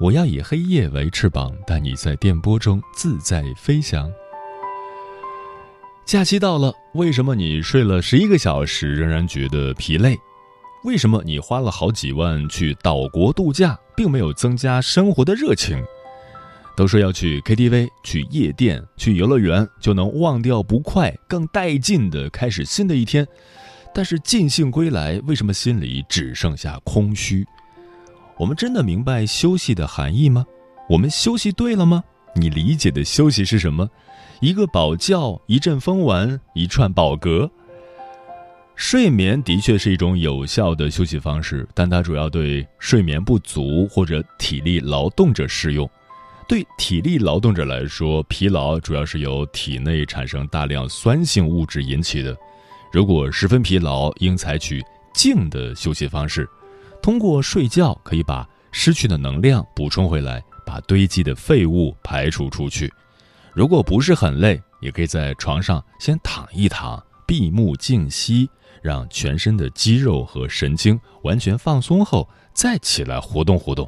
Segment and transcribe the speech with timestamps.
[0.00, 4.10] 我要以黑夜为翅膀，带你在电波中自在飞翔。
[6.04, 10.18] 假期到了，为什么你睡了十一个小时仍然觉得疲累？
[10.84, 15.82] 为什么你花了好几万去岛国度假，并没有增加生活的热情？
[16.76, 23.26] 都说要去 KTV、去夜店、去游乐园，就能忘掉不快，更带劲的开始新的一天。
[23.94, 27.46] 但是尽兴归来，为什么心里只剩下空虚？
[28.36, 30.44] 我们真的明白休息的含义吗？
[30.88, 32.02] 我们休息对了吗？
[32.34, 33.88] 你理解的休息是什么？
[34.40, 37.48] 一个饱觉，一阵风玩，一串饱嗝。
[38.74, 45.88] 睡眠的确是一种有效的休息方式，但它主要对睡眠不足或者体力劳动者适用。
[46.48, 52.36] 对体力劳动者来说，疲劳主要是由体内产生大量酸性物质引起的。
[52.92, 56.48] 如果十分疲劳，应采取静的休息方式。
[57.04, 62.90] 通过睡觉可以把失去的能量补充回来，把堆积的废物排除出去。
[63.52, 68.48] 如果不是很累，也可以在床上先躺一躺，闭目静息，
[68.80, 73.86] 让全身的肌肉和神经完全放松后再起来活动活动。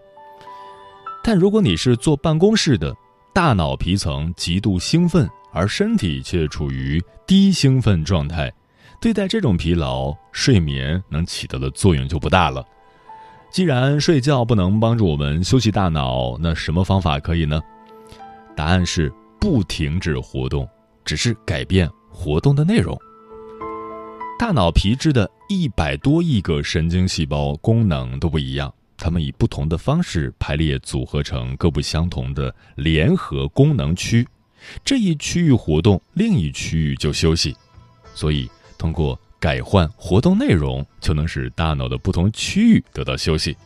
[1.25, 2.95] 但如果你是坐办公室的，
[3.33, 8.53] 大脑皮层极度兴奋，而身体却处于低兴奋状态，
[9.01, 12.63] 对待这种疲劳，睡眠能起到的作用就不大了。
[13.57, 17.59] 既然睡觉不能帮助我们休息大脑，那什么方法可以呢？
[18.55, 20.69] 答案是不停止活动，
[21.07, 22.95] 只是改变活动的内容。
[24.39, 34.29] 大脑皮质的一百多亿个神经细胞功能都不一样，它们以不同的方式排列组合成各不相同的联合功能区，
[34.85, 37.57] 这一区域活动，另一区域就休息。
[38.15, 39.19] 所以通过。
[39.47, 43.57] 改换活动内容，就能使大脑的不同区域得到休息。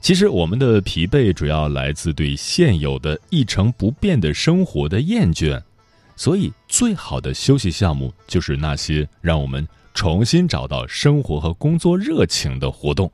[0.00, 5.62] 其实，我们的疲惫主要来自对现有的一成不变的生活的厌倦，
[6.16, 13.12] 所以最好的休息项目就是那些让我们重新找到生活和工作热情的活动。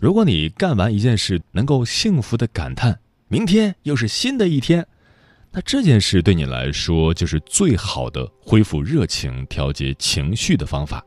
[0.00, 2.98] 如果你干完一件事，能够幸福的感叹
[3.28, 4.86] “明天又是新的一天”。
[5.52, 11.04] 那这件事对你来说就是最好的恢复热情、调节情绪的方法，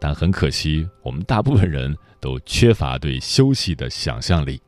[0.00, 4.60] 但很可惜，我们大部分人都缺乏对休息的想象力。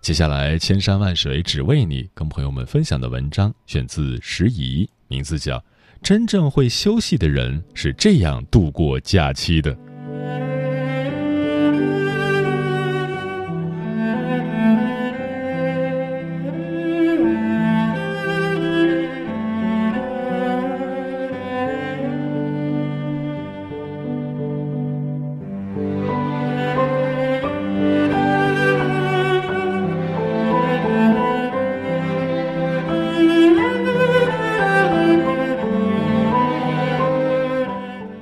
[0.00, 5.58] 接下来，千山万水只为你，跟朋友们分享的文章选自时宜，名字叫
[6.00, 9.74] 《真正会休息的人是这样度过假期的》。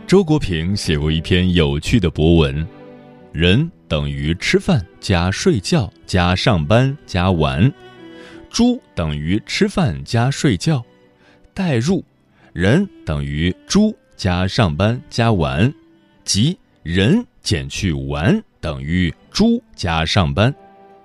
[0.08, 2.66] 周国平写过一篇有趣的博文：
[3.30, 7.70] 人等于吃饭加睡觉加上班加玩，
[8.48, 10.82] 猪等于吃饭加睡觉。
[11.52, 12.02] 代入：
[12.54, 15.70] 人等于猪加上班加玩，
[16.24, 20.54] 即人减去玩等于猪加上班。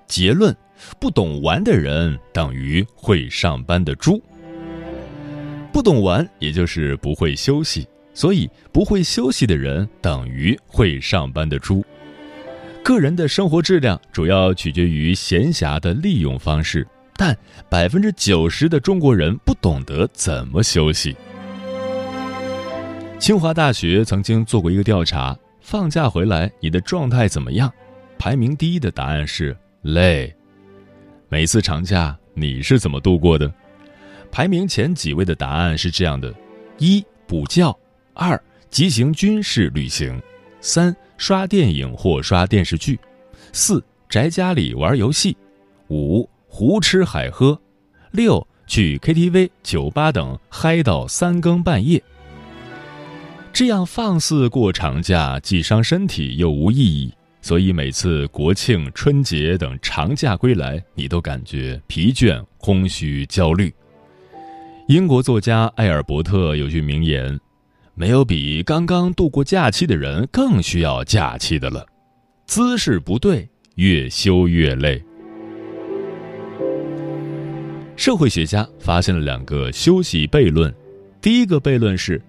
[0.08, 0.56] 结论：
[0.98, 4.24] 不懂玩的人等于会上班的猪。
[5.74, 7.86] 不懂玩，也就是不会休息。
[8.14, 11.84] 所以，不会休息的人等于会上班的猪。
[12.84, 17.36] 个人的生活质量主要取决于闲暇的利用方式，但
[17.70, 21.16] 百分之九十的中国人不懂得怎么休息。
[23.20, 27.72] 清华大学曾经做过一个调查：放假回来你的状态怎么样？
[28.20, 30.34] 排名第一的答案是累。
[31.30, 33.52] 每次长假你是怎么度过的？
[34.30, 36.34] 排名前几位的答案是这样的：
[36.78, 37.74] 一补觉，
[38.14, 40.22] 二急行军事旅行，
[40.62, 43.00] 三刷电影或刷电视剧，
[43.52, 45.36] 四宅家里玩游戏，
[45.90, 47.60] 五胡吃海喝，
[48.12, 52.02] 六去 KTV、酒吧等嗨到三更半夜。
[53.52, 57.14] 这样放肆过长假，既伤身体又无意义。
[57.42, 63.74] 所以每次国庆、春节等长假归来，你都感觉疲倦、空虚、焦虑。
[64.88, 67.38] 英国作家艾尔伯特有句名言
[67.96, 71.86] ：“没有比刚刚度过假期的人更需要假期的了。”
[72.46, 75.04] 姿势不对，越修越累。
[77.96, 80.74] 社会学家发现了两个休息悖论，
[81.22, 82.22] 第一个悖论是。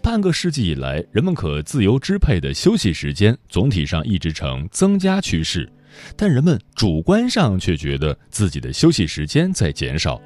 [0.00, 5.70] 半个世纪以来，人们可自由支配的休息时间总体上一直呈增加趋势，
[6.16, 10.18] 但人们主观上却觉得自己的休息时间在减少。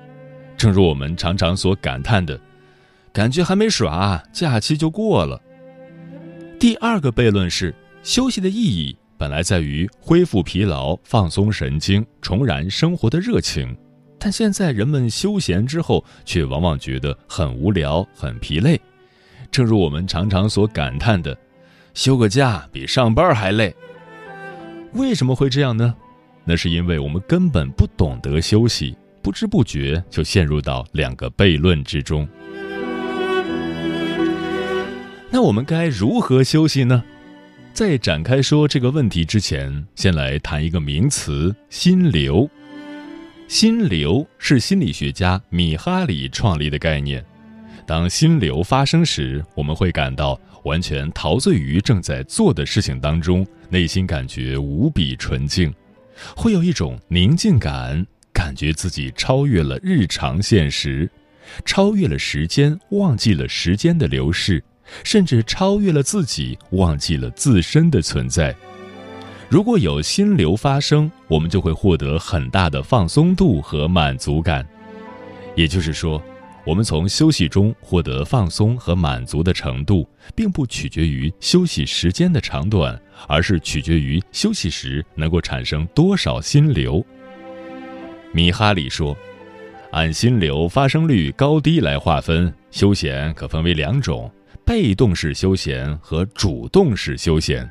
[0.59, 2.39] 正如我们常常所感叹的
[3.13, 5.41] ：“感觉还没耍，假期就过了。”
[6.59, 13.77] 第二个悖论是，休息的意义本来在于恢复疲劳、放松神经、重燃生活的热情，
[14.19, 18.81] 但现在人们休闲之后，却往往觉得很无聊、很疲累。
[19.51, 21.37] 正如我们常常所感叹的，
[21.95, 23.75] 休个假比上班还累。
[24.95, 25.95] 为什么会这样呢？
[26.45, 32.29] 那是因为我们根本不懂得休息，不知不觉就陷入到两个悖论之中。
[35.35, 37.03] 那我们该如何休息呢？
[37.73, 42.49] 在展开说这个问题之前，先来谈一个名词——心流。
[43.49, 47.25] 心流是心理学家米哈里创立的概念。
[47.87, 55.73] 当心流发生时，我们会感到完全陶醉于正在做的事情当中，内心感觉无比纯净，
[56.37, 61.11] 会有一种宁静感，感觉自己超越了日常现实，
[61.65, 64.63] 超越了时间，忘记了时间的流逝，
[65.05, 68.55] 甚至超越了自己，忘记了自身的存在。
[69.49, 74.67] 如果有心流发生，我们就会获得很大的放松度和满足感，
[75.55, 76.23] 也就是说。
[76.65, 82.97] 我们从休息中获得放松和满足的程度，并不取决于休息时间的长短，
[83.27, 87.05] 而是取决于休息时能够产生多少心流。
[88.31, 89.17] 米哈里说
[89.91, 94.31] ：“按心流发生率高低来划分，休闲可分为两种：
[94.65, 97.69] 被动式休闲和主动式休闲。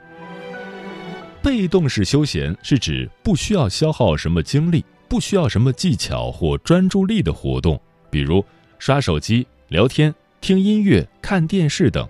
[1.42, 7.80] 被动式休闲是指不需要消耗什么精力、不需要什么技巧或专注力的活动，
[8.10, 8.44] 比如。”
[8.82, 10.12] 刷手机、聊天、
[10.42, 12.10] 听音乐、看电视等，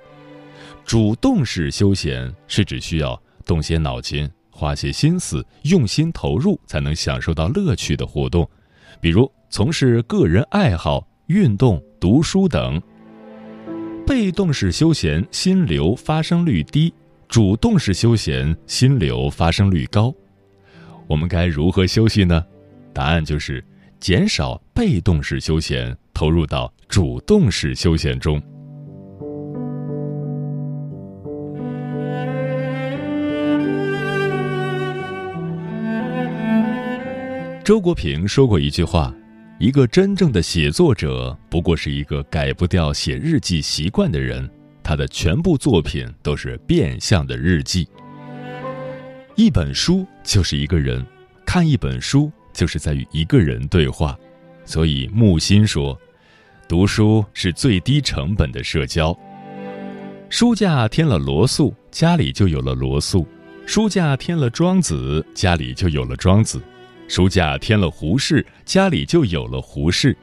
[0.86, 8.50] 主动式休闲是指需要动些脑筋、花些心思、用心投入才能享受到乐趣的活动，
[9.02, 12.82] 比如从事个人爱好、运动、读书等。
[14.06, 16.94] 被动式休闲心流发生率低，
[17.28, 20.14] 主动式休闲心流发生率高。
[21.08, 22.46] 我们该如何休息呢？
[22.94, 23.64] 答案就是
[24.00, 25.98] 减少被动式休闲。
[26.14, 28.40] 投入到主动式休闲中。
[37.64, 39.12] 周国平说过一句话
[39.62, 44.50] ：“一个真正的写作者，不过是一个改不掉写日记习惯的人。
[44.82, 47.88] 他的全部作品都是变相的日记。
[49.36, 51.06] 一本书就是一个人，
[51.46, 54.18] 看一本书就是在与一个人对话。
[54.66, 55.96] 所以木心说。”
[56.68, 59.16] 读书是最低成本的社交。
[60.28, 63.28] 书架添了罗素，家里就有了罗素；
[63.68, 66.58] 书架添了庄子，家里就有了庄子；
[67.12, 70.16] 书架添了胡适，家里就有了胡适。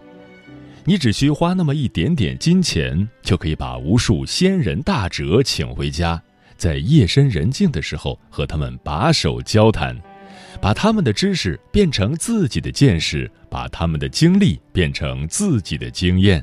[0.87, 6.19] 你只需花那么一点点金钱，就可以把无数仙人大哲请回家，
[6.57, 9.95] 在夜深人静的时候和他们把手交谈。
[10.63, 16.43] 把他们的知识变成自己的见识，把他们的经历变成自己的经验。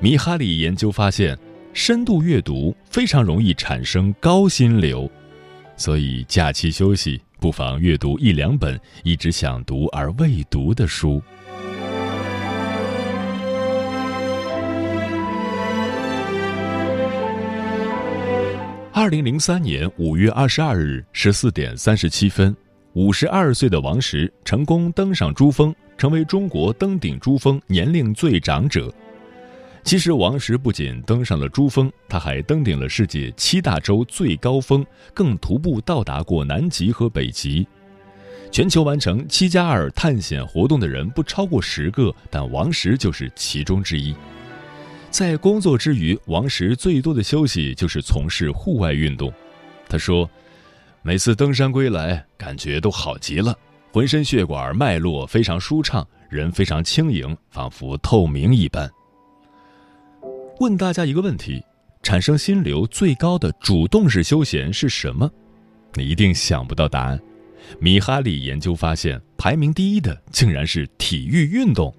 [0.00, 1.38] 米哈里研究发现，
[1.72, 5.08] 深度阅读非常容易产生高心流，
[5.76, 11.20] 所以假期休息不妨阅读一两本一直想读而未读的书。
[18.92, 22.56] 二零零三年五月二十二日十四点三十七分。
[22.92, 28.88] 五十二岁的王石成功登上珠峰，成为中国登顶珠峰年龄最长者。
[29.84, 37.66] 其实，王石不仅登上了珠峰，他还登顶了世界七大洲最高峰，更徒步到达过南极和北极。
[38.52, 44.14] 全球完成七加二探险活动的人不超过十个，但王石就是其中之一。
[45.10, 49.32] 在工作之余，王石最多的休息就是从事户外运动。
[49.88, 50.30] 他说
[51.02, 53.54] ：“每次登山归来，感觉都好极了，
[53.90, 58.88] 浑身血管脉络非常舒畅，人非常轻盈，仿佛透明一般。”
[60.60, 61.62] 问大家一个问题：
[62.02, 65.28] 产生心流最高的主动式休闲是什么？
[65.94, 67.20] 你一定想不到答案。
[67.80, 71.92] 米哈里研究发现，排名第一的竟然是体育运动。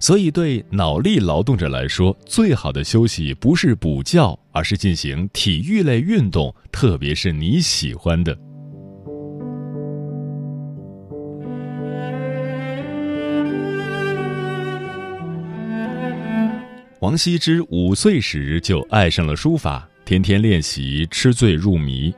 [0.00, 8.36] 所以，对脑力劳动者来说，最好的休息不是补觉，而是进行体育类运动，特别是你喜欢的。
[17.14, 22.12] 王羲之五岁时就爱上了书法，天天练习，吃醉入迷。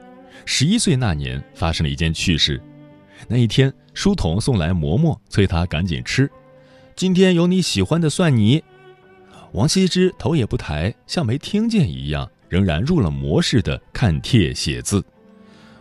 [0.46, 2.58] 十一岁那年，发生了一件趣事。
[3.28, 6.30] 那一天，书童送来馍馍，催他赶紧吃。
[6.94, 8.64] 今天有你喜欢的蒜泥，
[9.52, 15.04] 王羲之头也不抬，像没听见一样，仍然入了魔似的看帖写字。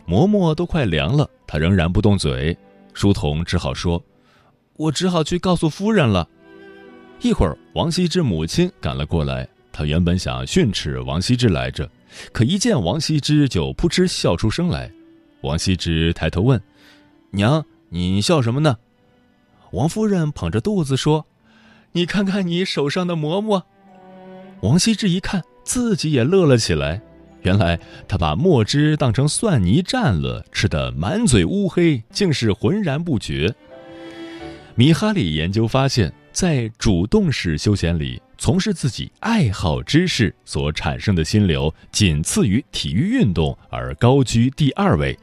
[0.05, 2.57] 馍馍都快凉了，他仍然不动嘴。
[2.93, 4.03] 书童只好说
[4.75, 6.27] ：“我只好去告诉夫人了。”
[7.21, 11.89] 一会儿，王羲之母亲赶了过来，他原本想训斥王羲之来着，
[12.31, 14.91] 可一见王羲之就扑哧笑出声来。
[15.41, 16.61] 王羲之抬头问
[17.31, 18.77] ：“娘，你笑什么呢？”
[19.71, 21.25] 王夫人捧着肚子说
[21.93, 23.65] ：“你看看你手上的馍馍。”
[24.61, 27.01] 王羲之一看，自己也乐了起来。
[27.41, 33.53] 原来他把墨汁当成蒜泥蘸了，吃得满嘴乌黑，竟是浑然不觉。
[34.75, 45.17] 米哈里研究发现，在主动式休闲里，从事自己爱好之事所产生的心流，仅次于体育运动，而高居第二位。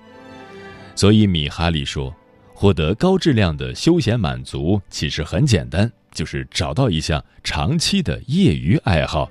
[0.97, 2.13] 所以米哈利说。
[2.55, 9.29] 获得高质量的休闲满足其实很简单，就是找到一项长期的业余爱好。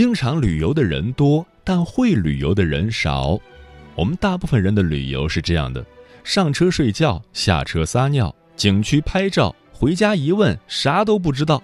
[0.00, 3.38] 经常旅游的人多，但会旅游的人少。
[3.94, 5.84] 我们大部分人的旅游是这样的。
[6.24, 11.62] 上车睡觉，下车撒尿，景区拍照，回家一问，啥都不知道。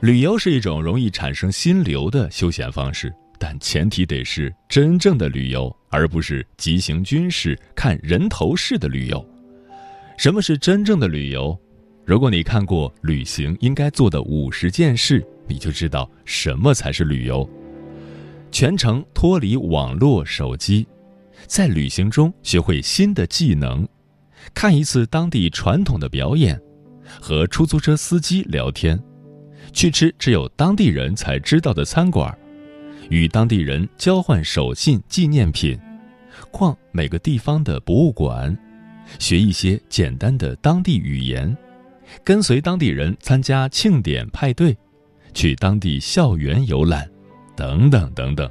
[0.00, 9.22] 旅游是一种容易产生心流的休闲方式，但前提得是真正的旅游，而不是急行军式、看人头式的旅游。
[10.16, 11.54] 什么是真正的旅游？
[12.06, 17.48] 如果你看过《旅行应该做的五十件事》，你就知道什么才是旅游。
[18.50, 20.86] 全程脱离网络、手机。
[21.46, 23.86] 在旅行中学会新的技能，
[24.52, 26.60] 看一次当地传统的表演，
[27.20, 29.02] 和出租车司机聊天，
[29.72, 32.36] 去吃只有当地人才知道的餐馆，
[33.08, 35.78] 与当地人交换手信纪念品，
[36.50, 38.56] 逛每个地方的博物馆，
[39.18, 41.54] 学一些简单的当地语言，
[42.22, 44.76] 跟随当地人参加庆典派对，
[45.32, 47.08] 去当地校园游览，
[47.56, 48.48] 等等等等。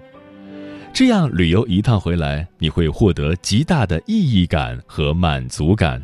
[0.92, 6.04] 这样旅游一趟回来，你会获得极大的意义感和满足感。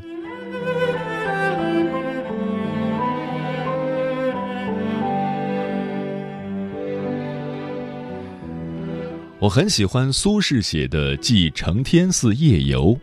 [9.41, 12.93] 我很喜欢苏轼写的《记承天寺夜游》。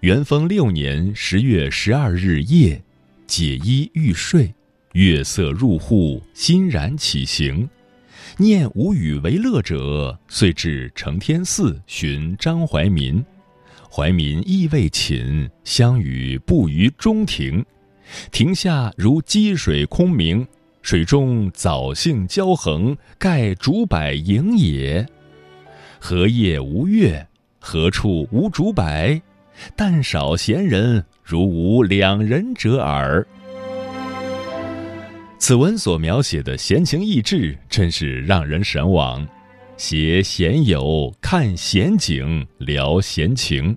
[0.00, 2.80] 元丰六年十月十二日夜，
[3.26, 4.54] 解衣欲睡，
[4.92, 7.68] 月色入户，欣然起行。
[8.38, 13.24] 念无与为乐者，遂至承天寺寻张怀民。
[13.90, 17.64] 怀民亦未寝，相与步于中庭。
[18.30, 20.46] 庭下如积水空明，
[20.82, 25.06] 水中藻荇交横，盖竹柏影也。
[25.98, 27.26] 何夜无月？
[27.58, 29.20] 何处无竹柏？
[29.74, 33.26] 但少闲人，如无两人者耳。
[35.38, 39.26] 此文所描写的闲情逸致，真是让人神往。
[39.76, 43.76] 携闲友看闲景，聊闲情。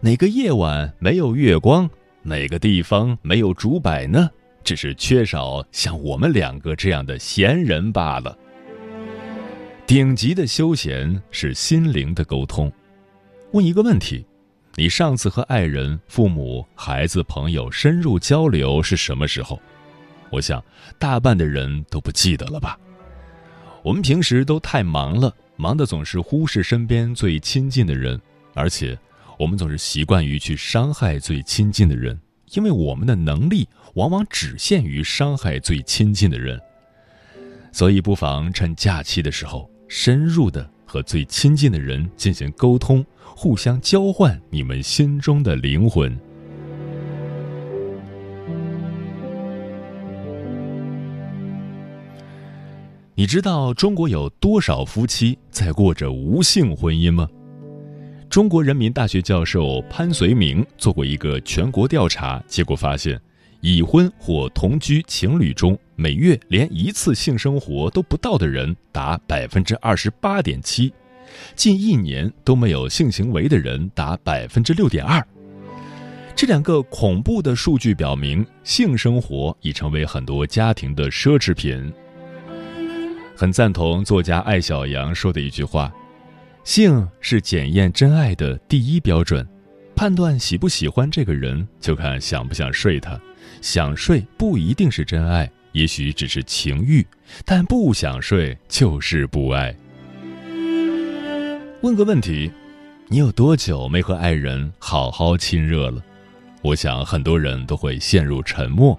[0.00, 1.88] 哪个夜晚没有月光？
[2.22, 4.30] 哪个地方没有竹柏呢？
[4.64, 8.34] 只是缺少像我们两个这样的闲人罢了。
[9.86, 12.72] 顶级的休闲是心灵的沟通。
[13.52, 14.24] 问一个问题：
[14.74, 19.60] 你上次和爱人、父母、孩子、朋友深入交流是什么时候？
[20.30, 20.64] 我想，
[20.98, 22.78] 大半的人都不记得了吧？
[23.82, 28.18] 我们平时都太忙了，忙的总是忽视身边最亲近的人，
[28.54, 28.98] 而且，
[29.38, 32.18] 我们总是习惯于去伤害最亲近的人，
[32.54, 36.58] 因为我们的能力往往只限于伤害最亲近的人。
[37.72, 46.14] 所以，不妨趁假期的时候，深入的和最亲近的人进行沟通，互相交换你们心中的灵魂。
[53.14, 57.26] 你知道中国有多少夫妻在过着无性婚姻吗？
[58.28, 63.18] 中国人民大学教授潘绥铭做过一个全国调查，结果发现，
[63.62, 70.92] 已婚或同居情侣中，每月连一次性生活都不到的人达百分之二十八点七，
[71.54, 75.24] 近一年都没有性行为的人达百分之六点二。
[76.34, 81.92] 这两个恐怖的数据表明，性生活已成为很多家庭的奢侈品。
[83.36, 85.92] 很赞同作家艾小阳说的一句话。
[86.64, 89.46] 性是检验真爱的第一标准，
[89.96, 93.20] 判断喜不喜欢这个人，就看想不想睡他。
[93.60, 97.06] 想睡不一定是真爱，也许只是情欲，
[97.44, 99.74] 但不想睡就是不爱。
[101.80, 102.50] 问个问题：
[103.08, 106.02] 你有多久没和爱人好好亲热了？
[106.62, 108.98] 我想很多人都会陷入沉默。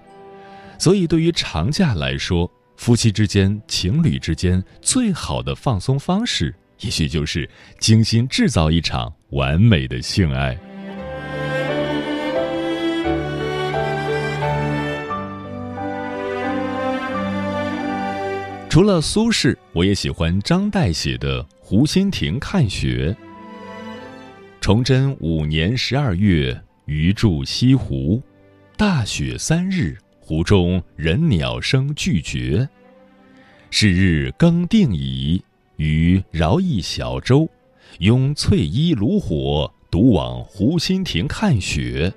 [0.78, 6.54] 所以，对于长假来说，夫妻之间、情侣之间最好的放松方式。
[6.80, 10.58] 也许就是精心制造一场完美的性爱。
[18.74, 23.16] 除了苏轼，我也喜欢张岱写的《湖心亭看雪》。
[24.60, 28.20] 崇祯五年十二月，余住西湖，
[28.76, 32.68] 大雪三日，湖中人鸟声俱绝。
[33.70, 35.40] 是日更定矣。
[35.76, 37.48] 余饶一小舟，
[38.00, 42.12] 拥翠衣炉火，独往湖心亭看雪。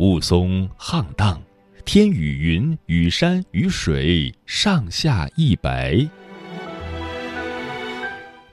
[0.00, 1.40] 雾凇沆荡，
[1.84, 6.08] 天与云、与山、与水上下一白。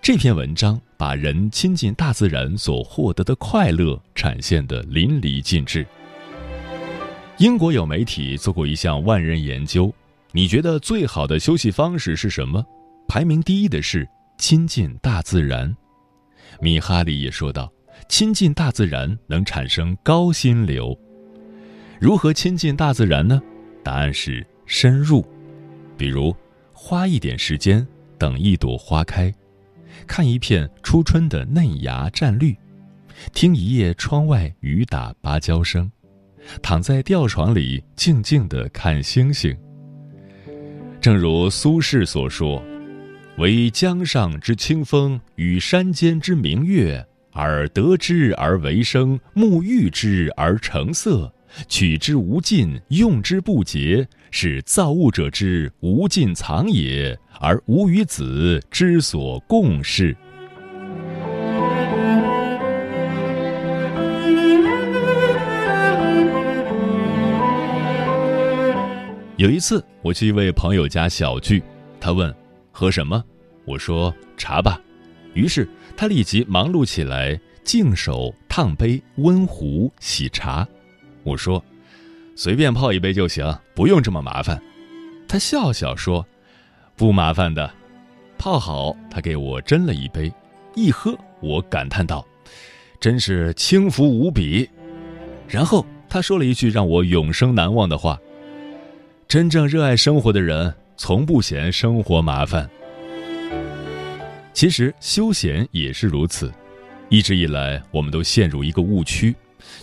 [0.01, 5.87] 这篇文章把人亲近大自然所获得的快乐展现得淋漓尽致。
[7.37, 9.91] 英国有媒体做过一项万人研究，
[10.33, 12.63] 你觉得最好的休息方式是什么？
[13.07, 15.73] 排名第一的是亲近大自然，
[16.59, 17.71] 米哈里也说道
[18.09, 20.97] ：“亲近大自然能产生高心流。
[22.01, 23.39] 如何亲近大自然呢？
[23.83, 25.23] 答案是深入，
[25.95, 26.35] 比如
[26.73, 27.85] 花一点时间
[28.17, 29.31] 等一朵花开，
[30.07, 32.57] 看一片初春的嫩芽绽绿，
[33.33, 35.91] 听一夜窗外雨打芭蕉声，
[36.59, 39.55] 躺在吊床里静静的看星星。
[40.99, 42.63] 正如苏轼所说。”
[43.37, 51.33] 惟江上之清风，与山间之明月，耳得之而为声，目遇之而成色，
[51.67, 60.15] 取之无尽，用之不竭，是造物者之无尽藏也，而吾与子之所共适。
[69.37, 71.63] 有一次，我去一位朋友家小聚，
[71.99, 72.33] 他问。
[72.71, 73.21] 喝什么？
[73.65, 74.79] 我说茶吧。
[75.33, 80.67] 于是他立即忙碌起来，净手、烫杯、温壶、洗茶。
[81.23, 81.63] 我说
[82.35, 84.61] ：“随便泡一杯就行，不用这么麻烦。”
[85.27, 86.25] 他笑笑说
[86.95, 87.71] ：“不麻烦的。”
[88.37, 90.31] 泡好，他给我斟了一杯，
[90.75, 92.25] 一喝，我感叹道
[92.99, 94.69] ：“真是轻浮无比。”
[95.47, 98.19] 然后他说了一句让我永生难忘的话
[99.27, 102.69] ：“真正热爱生活的人。”从不嫌生活麻烦。
[104.53, 106.53] 其实休闲也是如此，
[107.09, 109.35] 一直以来我们都陷入一个误区，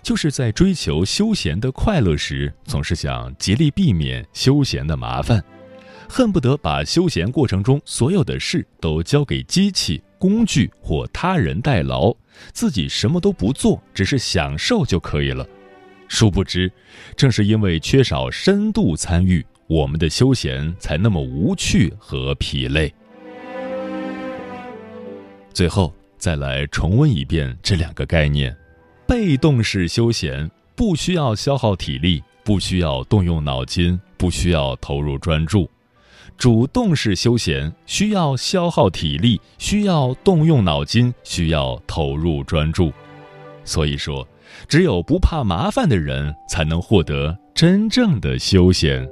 [0.03, 5.42] 就是在追求休闲的快乐时，总是想竭力避免休闲的麻烦，
[6.09, 12.14] 恨不得把休闲过程中所有的事都交给机器、工具或他人代劳，
[12.53, 15.46] 自己什么都不做，只是享受就可以了。
[16.09, 16.72] 殊不知，
[17.16, 19.44] 正是因为缺少深度参与。
[19.66, 22.90] 我们的休闲才那么无趣和疲累。
[25.53, 28.57] 最后再来重温一遍这两个概念：
[29.09, 35.66] 被动式休闲不需要消耗体力，不需要动用脑筋，不需要投入专注；
[36.37, 42.92] 主动式休闲需要消耗体力，需要动用脑筋，需要投入专注。
[43.64, 44.29] 所以说，
[44.68, 49.09] 只有不怕麻烦的人，才能获得真正的休闲。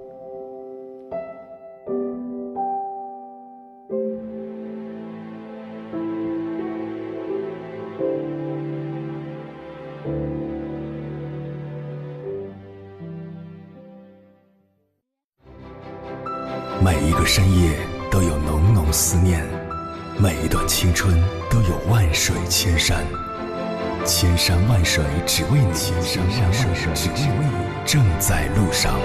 [24.97, 28.99] 水只为你，千山万水只为你，正在路上。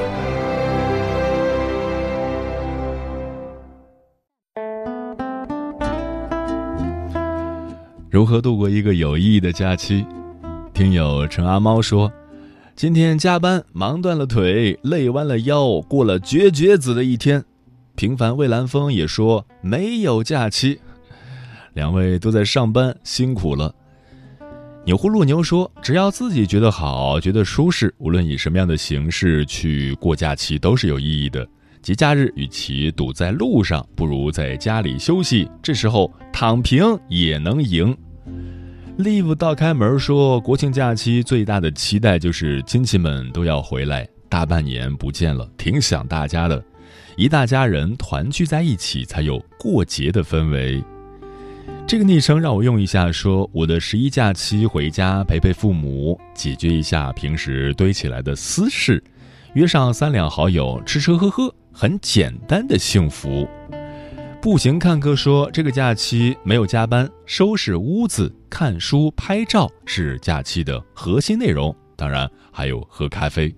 [8.09, 10.05] 如何度过一个有意义的假期？
[10.73, 12.09] 听友陈阿猫说。
[12.73, 17.43] 今天加班忙断了腿，累弯了腰，过了绝绝子的一天。
[17.95, 20.79] 平凡蔚蓝风也说没有假期，
[21.73, 23.75] 两位都在上班，辛苦了。
[24.83, 31.47] 钮祜禄牛说，只要自己觉得好，觉得舒适，无论以什么样的形式去过假期都是有意义的。
[31.83, 37.95] 节假日与其堵在路上，不如在家里休息，这时候躺平也能赢。
[38.97, 46.63] Live 倒开门说，国庆假期最大的期待就是亲戚们都要回来，大半年不见了，挺想大家的。
[47.17, 50.83] 一大家人团聚在一起，才有过节的氛围。
[51.87, 59.03] 这个昵称让我用一下，说我的十一假期回家陪陪父母，解决一下平时堆起来的私事，
[59.55, 63.45] 约上三两好友吃吃喝喝，很简单的幸福。
[64.41, 71.75] 步行看客说：“这个假期没有加班，收拾屋子、看书、拍照是假期的核心内容。
[71.97, 73.53] 当然还有喝咖啡。”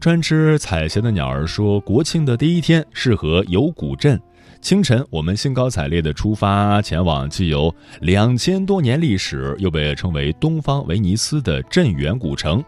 [0.00, 4.18] 专吃彩霞的鸟儿说：“国庆的第一天适合游古镇。
[4.64, 12.64] 清晨，我们兴高采烈地出发，前往既有两千多年历史，又被称为东方威尼斯的镇远古城。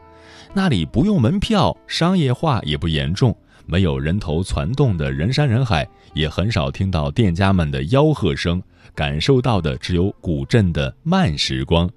[0.52, 8.62] 那里不用门票，商业化也不严重。”没有人头攒动的人山人海，也很少听到店家们的吆喝声，
[8.94, 11.90] 感受到的只有古镇的慢时光。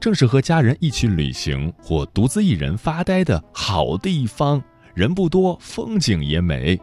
[0.00, 4.60] 正是和家人一起旅行或独自一人发呆的好地方，
[4.94, 6.76] 人不多，风景也美。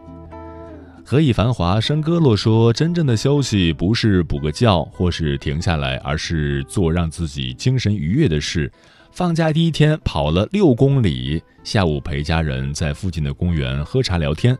[1.03, 8.71] 何以繁华笙歌落说，真正的休息不是补个觉或是停下来，而是做让自己精神愉悦的事。
[9.11, 14.55] 放假第一天跑了六公里，下午陪家人在附近的公园喝茶聊天，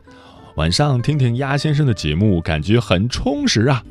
[0.56, 3.84] 晚上听听鸭先生的节目，感觉很充实啊。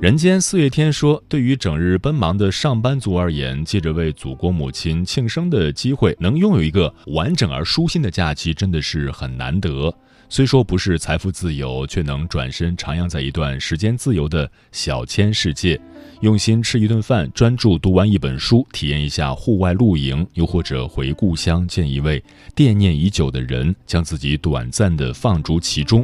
[0.00, 9.94] 人间四月天说，对于整日奔忙的上班族而言，借着为祖国母亲庆生的机会，能拥有一个完整而舒心的假期，真的是很难得。
[10.32, 15.78] 虽说不是财富自由，却能转身徜徉在一段时间自由的小千世界，
[16.22, 26.02] 用心吃一顿饭，专注读完一本书，体验一下户外露营，又或者回故乡见一位惦念已久的人，将自己短暂的放逐其中，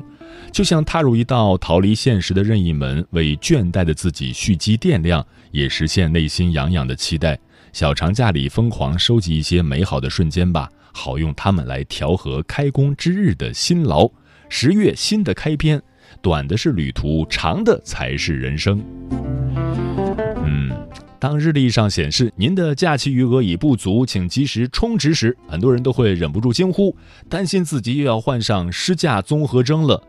[0.52, 7.38] 就像踏入一道逃离现实的任意门，为倦怠的自己蓄积电量，也实现内心痒痒的期待。
[7.72, 10.68] 小长假里疯狂收集一些美好的瞬间吧。
[10.92, 14.10] 好用它们来调和开工之日的辛劳。
[14.48, 15.82] 十月新的开篇，
[16.22, 18.82] 短的是旅途，长的才是人生。
[20.44, 20.72] 嗯，
[21.18, 26.96] 当日历上显示您的假期余额已不足，请及时充值时，很多人都会忍不住惊呼，
[27.28, 30.02] 担心自己又要患上失假综合征了。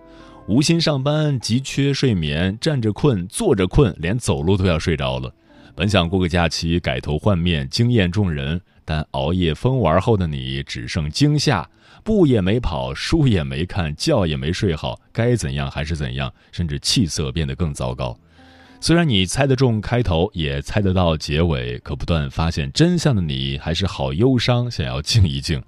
[0.48, 5.32] 无心上班，急缺睡眠，站着困，坐着困，连走路都要睡着了。
[5.76, 8.60] 本想过个假期，改头换面，惊艳众人。
[8.89, 11.69] 但熬夜疯玩后的你只剩惊吓，
[12.04, 18.17] 步也没跑，书也没看，觉也没睡好，该怎样还是怎样，甚至气色变得更糟糕。
[18.82, 25.62] 虽然你猜得中开头，也猜得到结尾，可不断发现真相的你还是好忧伤，想要静一静。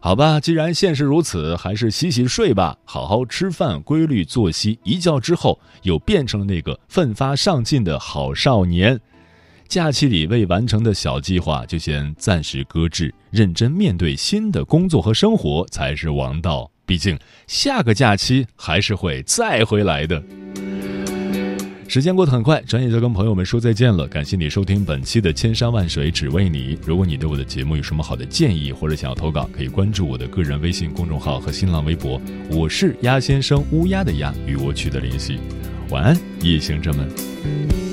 [0.00, 8.98] 好吧，既然现实如此，还是洗洗睡吧，好好吃饭，规律作息，一觉之后又变成了那个奋发上进的好少年。
[9.70, 16.68] 假期里未完成的小计划就先暂时搁置，认真面对新的工作和生活才是王道。
[16.84, 20.20] 毕竟下个假期还是会再回来的。
[21.86, 24.08] 时间过得很快，转眼就跟朋友们说再见了。
[24.08, 26.74] 感谢你收听本期的《千山万水只为你》。
[26.84, 35.38] 如果你对我的节目有什么好的建议或者想要投稿，可以关注我的个人微信公众号和新浪微博，我是鸭先生乌鸦的鸭，与我取得联系。
[35.90, 37.89] 晚安，夜行者们。